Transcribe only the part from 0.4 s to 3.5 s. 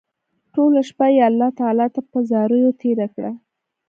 ټوله شپه يې الله تعالی ته په زاريو تېره کړه